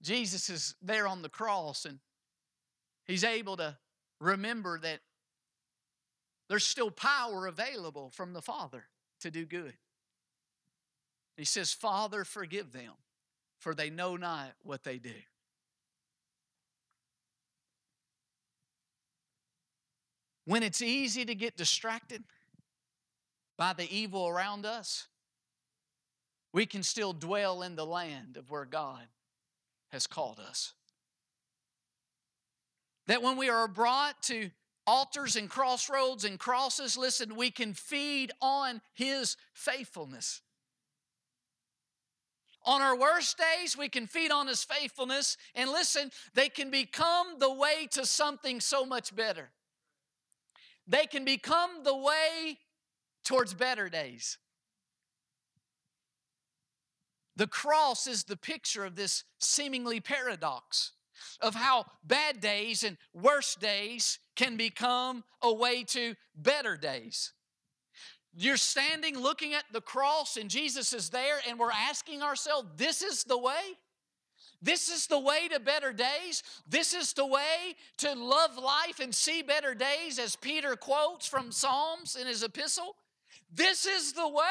[0.00, 1.98] Jesus is there on the cross and
[3.06, 3.76] He's able to
[4.20, 5.00] remember that
[6.48, 8.84] there's still power available from the Father
[9.20, 9.74] to do good.
[11.36, 12.92] He says, Father, forgive them,
[13.58, 15.14] for they know not what they do.
[20.46, 22.22] When it's easy to get distracted
[23.56, 25.08] by the evil around us,
[26.52, 29.06] we can still dwell in the land of where God
[29.90, 30.74] has called us.
[33.06, 34.50] That when we are brought to
[34.86, 40.40] altars and crossroads and crosses, listen, we can feed on His faithfulness.
[42.66, 45.36] On our worst days, we can feed on His faithfulness.
[45.54, 49.50] And listen, they can become the way to something so much better.
[50.86, 52.58] They can become the way
[53.22, 54.38] towards better days.
[57.36, 60.92] The cross is the picture of this seemingly paradox
[61.40, 67.32] of how bad days and worse days can become a way to better days.
[68.36, 73.02] You're standing looking at the cross, and Jesus is there, and we're asking ourselves, This
[73.02, 73.78] is the way?
[74.60, 76.42] This is the way to better days.
[76.66, 81.52] This is the way to love life and see better days, as Peter quotes from
[81.52, 82.96] Psalms in his epistle.
[83.52, 84.42] This is the way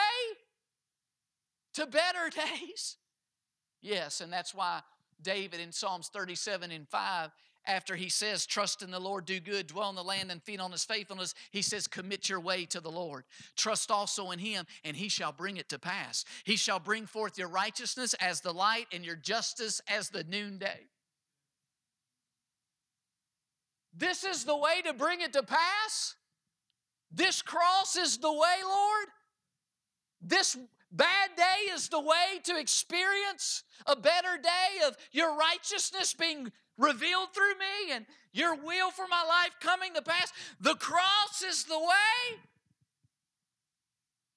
[1.73, 2.97] to better days.
[3.81, 4.81] Yes, and that's why
[5.23, 7.31] David in Psalms 37 and 5,
[7.65, 10.59] after he says, Trust in the Lord, do good, dwell in the land, and feed
[10.59, 13.23] on his faithfulness, he says, Commit your way to the Lord.
[13.55, 16.25] Trust also in him, and he shall bring it to pass.
[16.43, 20.87] He shall bring forth your righteousness as the light and your justice as the noonday.
[23.95, 26.15] This is the way to bring it to pass.
[27.11, 29.07] This cross is the way, Lord.
[30.21, 30.57] This
[30.93, 37.33] Bad day is the way to experience a better day of your righteousness being revealed
[37.33, 40.31] through me and your will for my life coming to pass.
[40.61, 42.39] The cross is the way.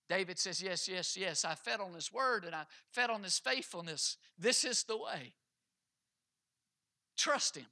[0.08, 1.44] David says, Yes, yes, yes.
[1.44, 4.16] I fed on his word and I fed on his faithfulness.
[4.38, 5.34] This is the way.
[7.18, 7.66] Trust him.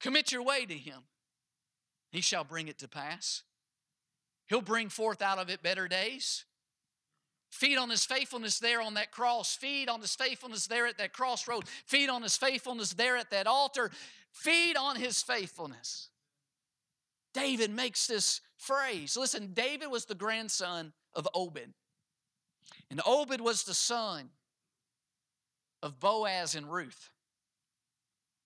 [0.00, 1.00] Commit your way to him.
[2.10, 3.42] He shall bring it to pass.
[4.46, 6.46] He'll bring forth out of it better days.
[7.50, 9.54] Feed on his faithfulness there on that cross.
[9.56, 11.64] Feed on his faithfulness there at that crossroad.
[11.86, 13.90] Feed on his faithfulness there at that altar.
[14.32, 16.10] Feed on his faithfulness.
[17.32, 19.16] David makes this phrase.
[19.16, 21.72] Listen, David was the grandson of Obed.
[22.90, 24.30] And Obed was the son
[25.82, 27.10] of Boaz and Ruth.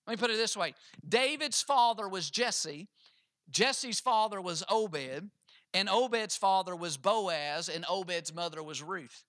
[0.05, 0.73] Let me put it this way
[1.07, 2.87] David's father was Jesse,
[3.49, 5.29] Jesse's father was Obed,
[5.73, 9.23] and Obed's father was Boaz, and Obed's mother was Ruth.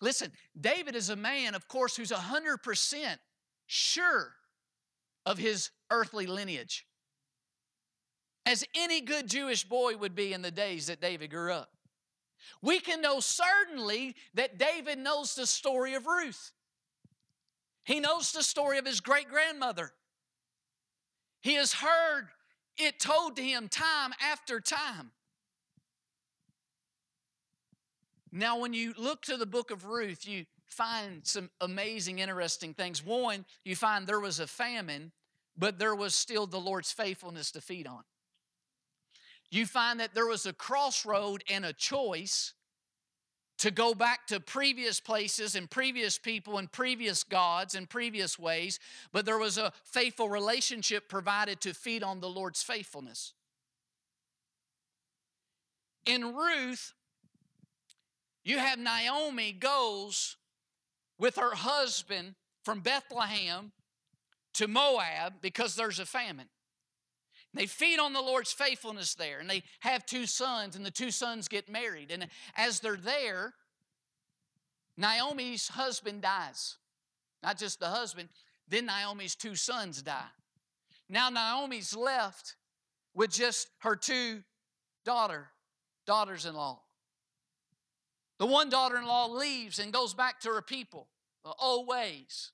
[0.00, 3.18] Listen, David is a man, of course, who's 100%
[3.66, 4.32] sure
[5.24, 6.86] of his earthly lineage,
[8.44, 11.70] as any good Jewish boy would be in the days that David grew up.
[12.62, 16.52] We can know certainly that David knows the story of Ruth.
[17.84, 19.92] He knows the story of his great grandmother.
[21.40, 22.28] He has heard
[22.76, 25.12] it told to him time after time.
[28.32, 33.04] Now, when you look to the book of Ruth, you find some amazing, interesting things.
[33.04, 35.12] One, you find there was a famine,
[35.56, 38.02] but there was still the Lord's faithfulness to feed on.
[39.50, 42.52] You find that there was a crossroad and a choice
[43.58, 48.78] to go back to previous places and previous people and previous gods and previous ways,
[49.12, 53.32] but there was a faithful relationship provided to feed on the Lord's faithfulness.
[56.04, 56.92] In Ruth,
[58.46, 60.36] you have Naomi goes
[61.18, 63.72] with her husband from Bethlehem
[64.54, 66.46] to Moab because there's a famine.
[67.54, 71.10] They feed on the Lord's faithfulness there, and they have two sons, and the two
[71.10, 72.12] sons get married.
[72.12, 73.54] And as they're there,
[74.96, 76.76] Naomi's husband dies.
[77.42, 78.28] Not just the husband,
[78.68, 80.30] then Naomi's two sons die.
[81.08, 82.54] Now Naomi's left
[83.12, 84.42] with just her two
[85.04, 85.48] daughter,
[86.06, 86.80] daughters-in-law.
[88.38, 91.08] The one daughter in law leaves and goes back to her people,
[91.44, 92.52] the old ways,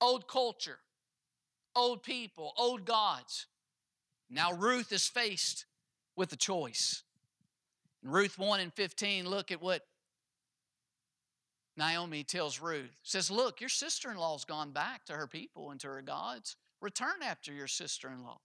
[0.00, 0.78] old culture,
[1.74, 3.46] old people, old gods.
[4.28, 5.64] Now Ruth is faced
[6.16, 7.02] with a choice.
[8.02, 9.82] In Ruth 1 and 15, look at what
[11.76, 12.94] Naomi tells Ruth.
[13.02, 16.56] Says, Look, your sister in law's gone back to her people and to her gods.
[16.82, 18.40] Return after your sister in law.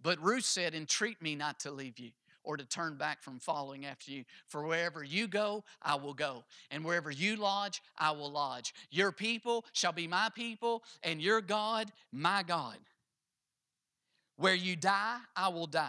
[0.00, 2.10] But Ruth said, Entreat me not to leave you
[2.44, 4.24] or to turn back from following after you.
[4.46, 6.44] For wherever you go, I will go.
[6.70, 8.74] And wherever you lodge, I will lodge.
[8.90, 12.76] Your people shall be my people, and your God, my God.
[14.36, 15.88] Where you die, I will die,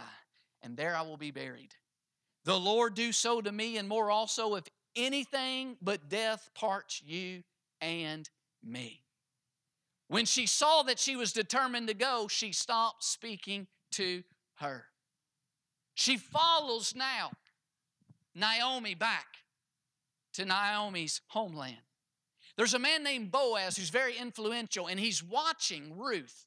[0.62, 1.74] and there I will be buried.
[2.44, 7.42] The Lord do so to me, and more also, if anything but death parts you
[7.80, 8.28] and
[8.64, 9.02] me.
[10.08, 14.22] When she saw that she was determined to go, she stopped speaking to
[14.56, 14.86] her.
[15.96, 17.32] She follows now
[18.34, 19.38] Naomi back
[20.34, 21.78] to Naomi's homeland.
[22.56, 26.44] There's a man named Boaz who's very influential, and he's watching Ruth.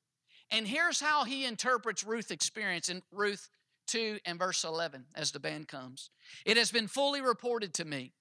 [0.52, 3.50] And here's how he interprets Ruth's experience in Ruth
[3.88, 6.12] 2 and verse 11 as the band comes.
[6.46, 8.14] It has been fully reported to me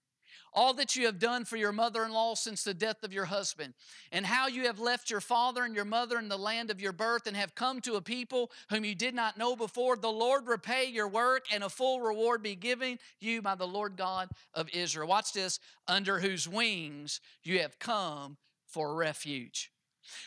[0.53, 3.27] all that you have done for your mother in law since the death of your
[3.27, 3.75] husband,
[4.13, 6.93] and how you have left your father and your mother in the land of your
[6.93, 10.47] birth and have come to a people whom you did not know before, the Lord
[10.47, 14.69] repay your work and a full reward be given you by the Lord God of
[14.73, 15.09] Israel.
[15.09, 18.37] Watch this under whose wings you have come
[18.67, 19.71] for refuge.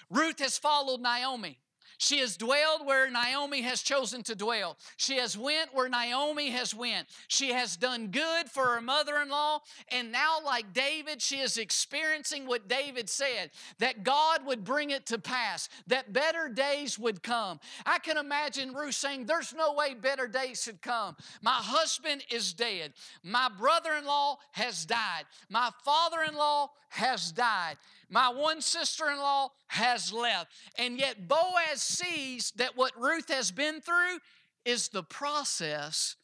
[0.09, 1.57] Ruth has followed Naomi.
[2.01, 4.75] She has dwelled where Naomi has chosen to dwell.
[4.97, 7.07] She has went where Naomi has went.
[7.27, 12.67] She has done good for her mother-in-law and now like David she is experiencing what
[12.67, 17.59] David said that God would bring it to pass, that better days would come.
[17.85, 21.15] I can imagine Ruth saying there's no way better days should come.
[21.43, 22.93] My husband is dead.
[23.23, 25.25] My brother-in-law has died.
[25.49, 27.77] My father-in-law has died.
[28.11, 30.51] My one sister in law has left.
[30.77, 34.19] And yet Boaz sees that what Ruth has been through
[34.65, 36.17] is the process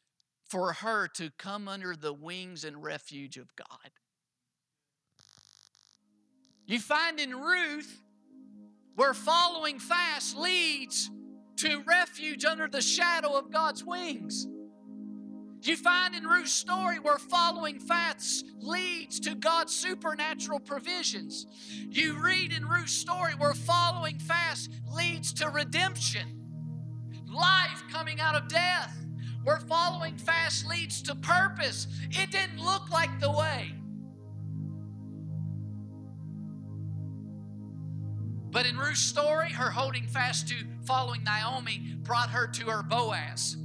[0.50, 3.92] for her to come under the wings and refuge of God.
[6.66, 8.02] You find in Ruth
[8.96, 11.10] where following fast leads
[11.58, 14.46] to refuge under the shadow of God's wings.
[15.62, 21.48] You find in Ruth's story where following fast leads to God's supernatural provisions.
[21.90, 26.28] You read in Ruth's story where following fast leads to redemption,
[27.28, 28.96] life coming out of death,
[29.44, 31.88] where following fast leads to purpose.
[32.12, 33.74] It didn't look like the way.
[38.52, 40.56] But in Ruth's story, her holding fast to
[40.86, 43.58] following Naomi brought her to her Boaz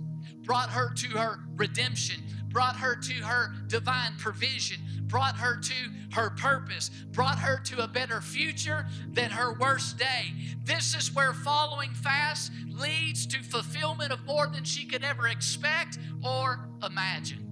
[0.43, 5.75] brought her to her redemption, brought her to her divine provision, brought her to
[6.13, 10.33] her purpose, brought her to a better future than her worst day.
[10.65, 15.99] This is where following fast leads to fulfillment of more than she could ever expect
[16.25, 17.49] or imagine.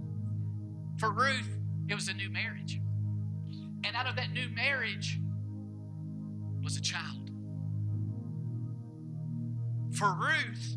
[0.98, 1.48] For Ruth,
[1.88, 2.80] it was a new marriage.
[3.84, 5.18] And out of that new marriage
[6.62, 7.30] was a child.
[9.92, 10.76] For Ruth,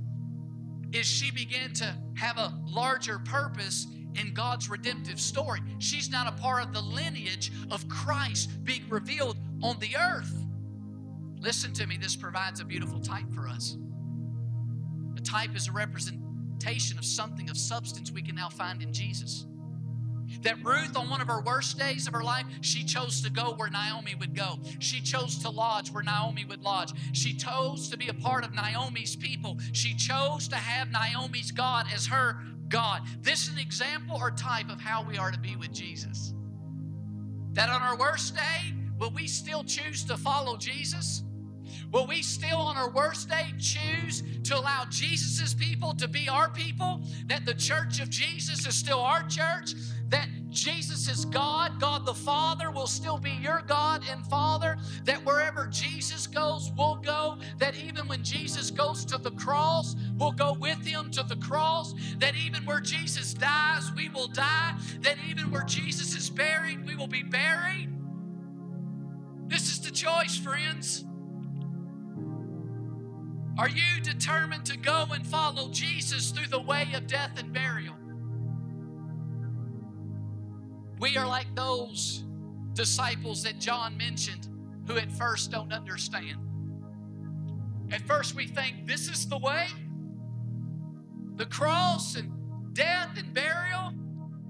[0.93, 5.59] is she began to have a larger purpose in God's redemptive story.
[5.79, 10.33] She's not a part of the lineage of Christ being revealed on the earth.
[11.39, 13.77] Listen to me, this provides a beautiful type for us.
[15.17, 19.47] A type is a representation of something of substance we can now find in Jesus.
[20.41, 23.53] That Ruth, on one of her worst days of her life, she chose to go
[23.53, 24.59] where Naomi would go.
[24.79, 26.91] She chose to lodge where Naomi would lodge.
[27.13, 29.57] She chose to be a part of Naomi's people.
[29.71, 33.01] She chose to have Naomi's God as her God.
[33.21, 36.33] This is an example or type of how we are to be with Jesus.
[37.53, 41.23] That on our worst day, will we still choose to follow Jesus?
[41.91, 46.49] Will we still, on our worst day, choose to allow Jesus' people to be our
[46.49, 47.01] people?
[47.27, 49.75] That the church of Jesus is still our church?
[50.09, 54.77] That Jesus is God, God the Father will still be your God and Father?
[55.05, 57.37] That wherever Jesus goes, we'll go?
[57.57, 61.95] That even when Jesus goes to the cross, we'll go with him to the cross?
[62.19, 64.75] That even where Jesus dies, we will die?
[65.01, 67.89] That even where Jesus is buried, we will be buried?
[69.47, 71.05] This is the choice, friends.
[73.57, 77.93] Are you determined to go and follow Jesus through the way of death and burial?
[81.03, 82.23] We are like those
[82.71, 84.47] disciples that John mentioned
[84.87, 86.37] who at first don't understand.
[87.91, 89.67] At first, we think this is the way
[91.35, 92.31] the cross and
[92.71, 93.91] death and burial.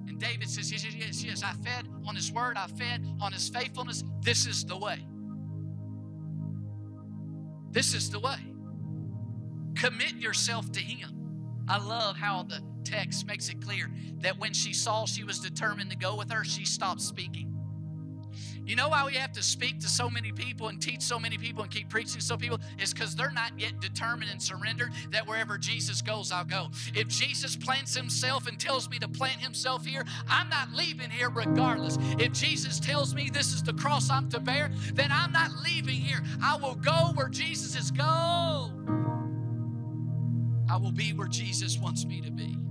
[0.08, 1.42] And David says, Yes, yes, yes.
[1.42, 4.04] I fed on his word, I fed on his faithfulness.
[4.22, 5.08] This is the way.
[7.72, 8.38] This is the way.
[9.74, 11.10] Commit yourself to Him.
[11.68, 15.90] I love how the text makes it clear that when she saw she was determined
[15.92, 17.54] to go with her, she stopped speaking.
[18.66, 21.38] You know why we have to speak to so many people and teach so many
[21.38, 22.60] people and keep preaching to so people?
[22.80, 26.70] Is because they're not yet determined and surrendered that wherever Jesus goes, I'll go.
[26.96, 31.30] If Jesus plants himself and tells me to plant himself here, I'm not leaving here
[31.30, 31.98] regardless.
[32.18, 35.96] If Jesus tells me this is the cross I'm to bear, then I'm not leaving
[35.96, 36.22] here.
[36.42, 38.72] I will go where Jesus is go.
[40.70, 42.63] I will be where Jesus wants me to be.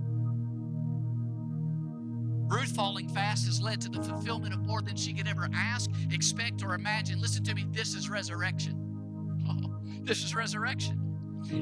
[2.47, 5.89] Ruth falling fast has led to the fulfillment of more than she could ever ask,
[6.11, 7.19] expect, or imagine.
[7.21, 8.79] Listen to me, this is resurrection.
[9.49, 10.99] Oh, this is resurrection.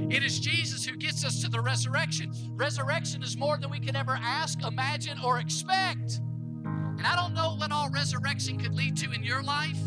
[0.10, 2.32] It is Jesus who gets us to the resurrection.
[2.52, 6.20] Resurrection is more than we can ever ask, imagine, or expect.
[6.64, 9.80] And I don't know what all resurrection could lead to in your life,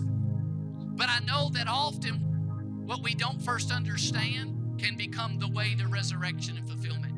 [0.97, 2.14] but I know that often
[2.86, 7.13] what we don't first understand can become the way to resurrection and fulfillment.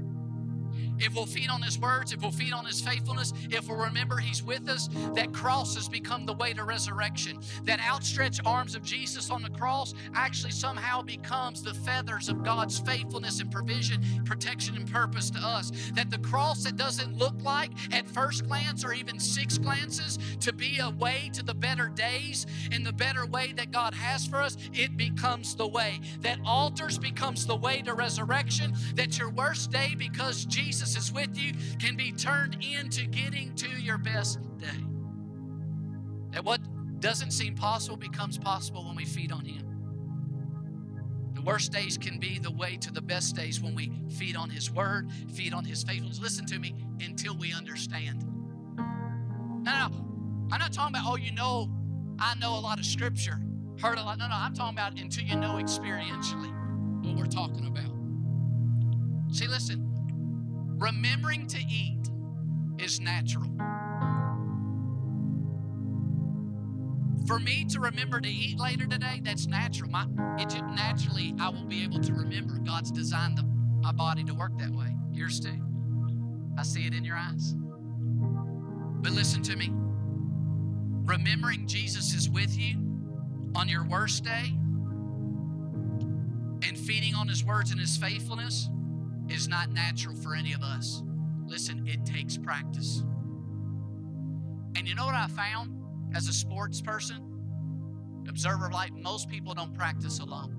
[0.99, 4.17] If we'll feed on His words, if we'll feed on His faithfulness, if we'll remember
[4.17, 7.39] He's with us, that cross has become the way to resurrection.
[7.65, 12.79] That outstretched arms of Jesus on the cross actually somehow becomes the feathers of God's
[12.79, 15.73] faithfulness and provision, protection, and purpose to us.
[15.95, 20.53] That the cross that doesn't look like at first glance or even six glances to
[20.53, 24.43] be a way to the better days and the better way that God has for
[24.43, 26.01] us, it becomes the way.
[26.21, 28.75] That altars becomes the way to resurrection.
[28.95, 33.69] That your worst day, because Jesus is with you, can be turned into getting to
[33.69, 34.67] your best day.
[36.33, 36.61] That what
[37.01, 39.63] doesn't seem possible becomes possible when we feed on Him.
[41.35, 44.51] The worst days can be the way to the best days when we feed on
[44.51, 46.21] His Word, feed on His faithfulness.
[46.21, 48.25] Listen to me until we understand.
[48.77, 50.07] No, no,
[50.53, 51.71] I'm not talking about, oh, you know,
[52.19, 53.41] I know a lot of Scripture,
[53.81, 54.19] heard a lot.
[54.19, 56.53] No, no, I'm talking about until you know experientially
[57.05, 57.93] what we're talking about.
[59.35, 59.86] See, listen,
[60.79, 62.11] remembering to eat
[62.79, 63.51] is natural.
[67.27, 69.91] For me to remember to eat later today, that's natural.
[69.91, 70.07] My,
[70.39, 72.59] it just naturally, I will be able to remember.
[72.59, 73.43] God's designed the,
[73.81, 74.95] my body to work that way.
[75.13, 75.59] Yours too.
[76.57, 77.55] I see it in your eyes.
[79.03, 79.71] But listen to me.
[81.05, 82.77] Remembering Jesus is with you
[83.57, 84.53] on your worst day
[86.67, 88.69] and feeding on his words and his faithfulness
[89.29, 91.03] is not natural for any of us.
[91.47, 93.03] Listen, it takes practice.
[94.77, 95.73] And you know what I found
[96.15, 97.23] as a sports person,
[98.29, 98.91] observer of life?
[98.93, 100.57] Most people don't practice alone.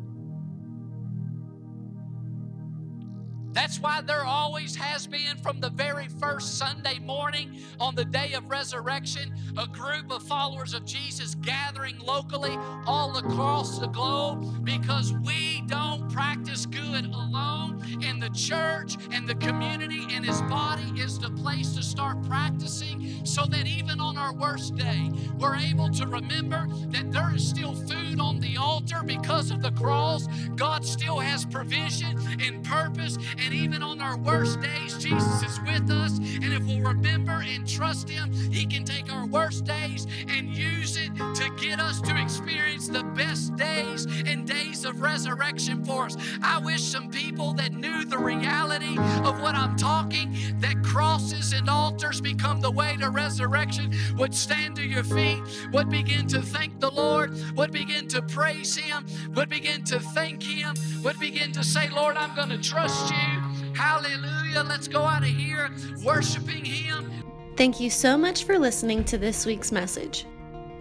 [3.58, 8.34] That's why there always has been, from the very first Sunday morning on the day
[8.34, 12.56] of resurrection, a group of followers of Jesus gathering locally
[12.86, 17.67] all across the globe because we don't practice good alone.
[18.04, 23.26] And the church and the community and His body is the place to start practicing
[23.26, 27.74] so that even on our worst day, we're able to remember that there is still
[27.74, 30.28] food on the altar because of the cross.
[30.56, 35.90] God still has provision and purpose and even on our worst days, Jesus is with
[35.90, 36.18] us.
[36.18, 40.98] And if we'll remember and trust Him, He can take our worst days and use
[40.98, 46.18] it to get us to experience the best days and days of resurrection for us.
[46.42, 51.70] I wish some people that knew the reality of what I'm talking, that crosses and
[51.70, 55.40] altars become the way to resurrection, would stand to your feet,
[55.72, 60.44] would begin to thank the Lord, would begin to praise Him, would begin to thank
[60.44, 63.74] Him, would begin to say, Lord, I'm going to trust you.
[63.74, 64.64] Hallelujah.
[64.68, 65.70] Let's go out of here
[66.04, 67.12] worshiping Him.
[67.56, 70.26] Thank you so much for listening to this week's message.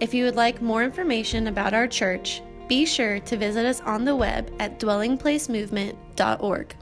[0.00, 4.04] If you would like more information about our church, be sure to visit us on
[4.04, 6.76] the web at dwellingplacemovement.org.